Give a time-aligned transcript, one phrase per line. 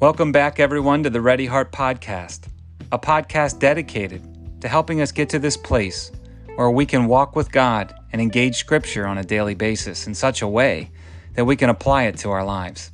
[0.00, 2.48] Welcome back, everyone, to the Ready Heart Podcast,
[2.90, 4.22] a podcast dedicated
[4.62, 6.10] to helping us get to this place
[6.54, 10.40] where we can walk with God and engage Scripture on a daily basis in such
[10.40, 10.90] a way
[11.34, 12.92] that we can apply it to our lives.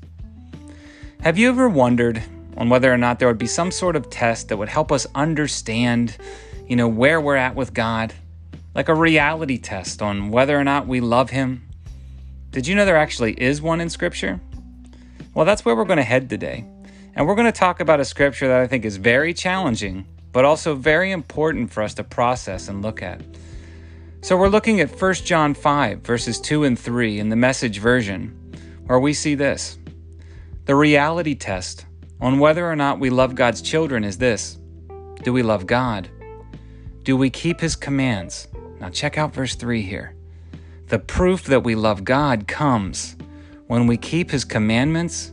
[1.21, 2.21] Have you ever wondered
[2.57, 5.07] on whether or not there would be some sort of test that would help us
[5.15, 6.17] understand,
[6.67, 8.15] you know, where we're at with God?
[8.75, 11.69] Like a reality test on whether or not we love Him?
[12.51, 14.41] Did you know there actually is one in Scripture?
[15.35, 16.65] Well, that's where we're going to head today.
[17.17, 20.45] And we're going to talk about a scripture that I think is very challenging, but
[20.45, 23.23] also very important for us to process and look at.
[24.21, 28.37] So we're looking at 1 John 5, verses 2 and 3 in the message version,
[28.85, 29.79] where we see this.
[30.67, 31.87] The reality test
[32.21, 34.59] on whether or not we love God's children is this
[35.23, 36.11] Do we love God?
[37.03, 38.47] Do we keep His commands?
[38.79, 40.15] Now, check out verse 3 here.
[40.89, 43.17] The proof that we love God comes
[43.69, 45.33] when we keep His commandments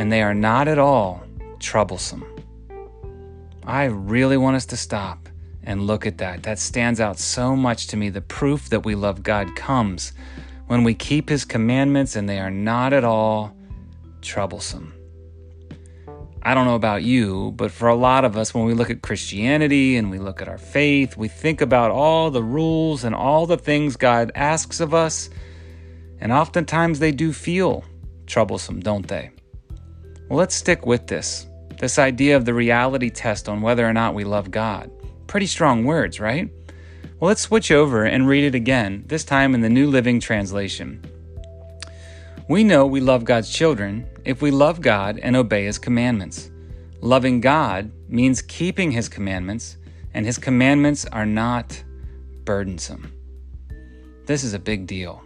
[0.00, 1.22] and they are not at all
[1.58, 2.24] troublesome.
[3.66, 5.28] I really want us to stop
[5.62, 6.44] and look at that.
[6.44, 8.08] That stands out so much to me.
[8.08, 10.14] The proof that we love God comes
[10.68, 13.54] when we keep His commandments and they are not at all
[14.22, 14.94] troublesome.
[16.42, 19.02] I don't know about you, but for a lot of us, when we look at
[19.02, 23.44] Christianity and we look at our faith, we think about all the rules and all
[23.44, 25.28] the things God asks of us,
[26.18, 27.84] and oftentimes they do feel
[28.26, 29.32] troublesome, don't they?
[30.30, 31.48] Well, let's stick with this
[31.80, 34.88] this idea of the reality test on whether or not we love God.
[35.26, 36.48] Pretty strong words, right?
[37.18, 41.04] Well, let's switch over and read it again, this time in the New Living Translation.
[42.48, 46.50] We know we love God's children if we love God and obey His commandments.
[47.00, 49.78] Loving God means keeping His commandments,
[50.14, 51.82] and His commandments are not
[52.44, 53.12] burdensome.
[54.26, 55.24] This is a big deal.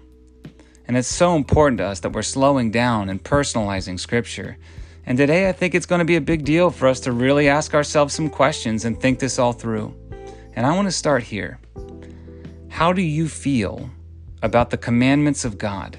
[0.88, 4.56] And it's so important to us that we're slowing down and personalizing Scripture
[5.06, 7.48] and today I think it's going to be a big deal for us to really
[7.48, 9.94] ask ourselves some questions and think this all through.
[10.54, 11.58] And I want to start here.
[12.68, 13.90] How do you feel
[14.42, 15.98] about the commandments of God?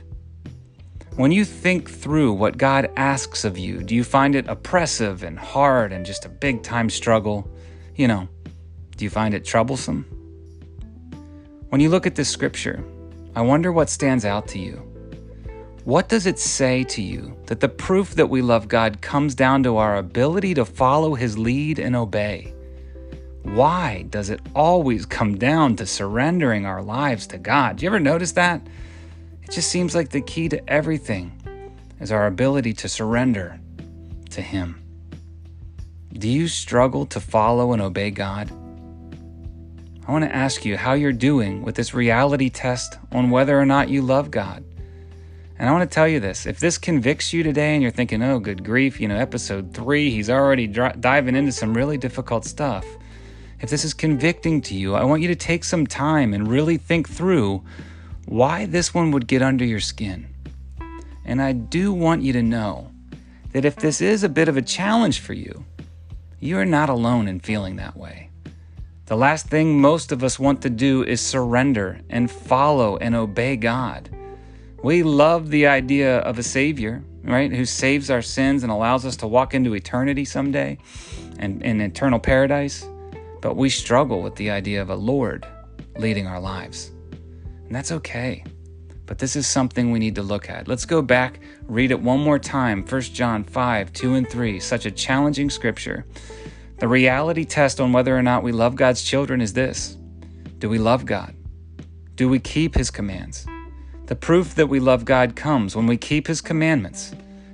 [1.15, 5.39] When you think through what God asks of you, do you find it oppressive and
[5.39, 7.49] hard and just a big time struggle?
[7.95, 8.27] You know,
[8.97, 10.03] do you find it troublesome?
[11.69, 12.83] When you look at this scripture,
[13.35, 14.94] I wonder what stands out to you.
[15.85, 19.62] What does it say to you that the proof that we love God comes down
[19.62, 22.56] to our ability to follow His lead and obey?
[23.44, 27.75] Why does it always come down to surrendering our lives to God?
[27.75, 28.66] Do you ever notice that?
[29.44, 31.40] It just seems like the key to everything
[32.00, 33.59] is our ability to surrender
[34.31, 34.81] to Him.
[36.13, 38.50] Do you struggle to follow and obey God?
[40.07, 43.68] I want to ask you how you're doing with this reality test on whether or
[43.68, 44.63] not you love God.
[45.57, 48.21] And I want to tell you this if this convicts you today and you're thinking,
[48.21, 52.45] oh, good grief, you know, episode three, he's already dri- diving into some really difficult
[52.45, 52.85] stuff.
[53.61, 56.77] If this is convicting to you, I want you to take some time and really
[56.77, 57.63] think through
[58.25, 60.27] why this one would get under your skin.
[61.23, 62.91] And I do want you to know
[63.53, 65.65] that if this is a bit of a challenge for you,
[66.39, 68.29] you are not alone in feeling that way.
[69.05, 73.55] The last thing most of us want to do is surrender and follow and obey
[73.55, 74.09] God.
[74.85, 79.16] We love the idea of a Savior, right, who saves our sins and allows us
[79.16, 80.78] to walk into eternity someday
[81.40, 82.88] and in eternal paradise.
[83.41, 85.47] But we struggle with the idea of a Lord
[85.97, 86.91] leading our lives.
[87.66, 88.44] And that's okay.
[89.07, 90.68] But this is something we need to look at.
[90.68, 94.59] Let's go back, read it one more time 1 John 5, 2 and 3.
[94.59, 96.06] Such a challenging scripture.
[96.78, 99.97] The reality test on whether or not we love God's children is this
[100.59, 101.34] Do we love God?
[102.13, 103.47] Do we keep His commands?
[104.07, 107.11] The proof that we love God comes when we keep His commandments,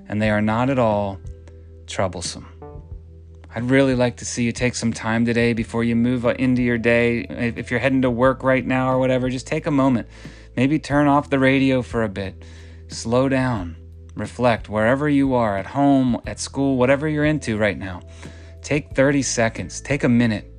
[0.10, 1.18] and they are not at all
[1.88, 2.46] troublesome.
[3.56, 6.62] I'd really like to see you take some time today before you move uh, into
[6.62, 7.22] your day.
[7.30, 10.10] If you're heading to work right now or whatever, just take a moment.
[10.58, 12.44] Maybe turn off the radio for a bit.
[12.90, 13.78] Slow down.
[14.16, 18.02] Reflect wherever you are at home, at school, whatever you're into right now.
[18.62, 20.54] Take 30 seconds, take a minute,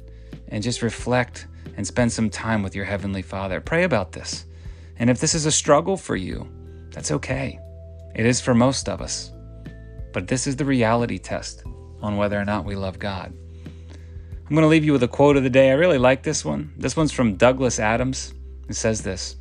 [0.48, 1.46] and just reflect
[1.76, 3.60] and spend some time with your Heavenly Father.
[3.60, 4.46] Pray about this.
[5.02, 6.48] And if this is a struggle for you,
[6.92, 7.58] that's okay.
[8.14, 9.32] It is for most of us.
[10.12, 11.64] But this is the reality test
[12.00, 13.34] on whether or not we love God.
[13.56, 15.70] I'm going to leave you with a quote of the day.
[15.70, 16.72] I really like this one.
[16.76, 18.32] This one's from Douglas Adams.
[18.68, 19.34] It says this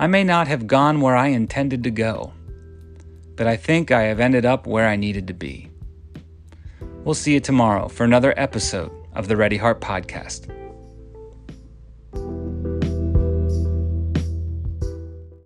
[0.00, 2.32] I may not have gone where I intended to go,
[3.36, 5.70] but I think I have ended up where I needed to be.
[7.04, 10.52] We'll see you tomorrow for another episode of the Ready Heart Podcast.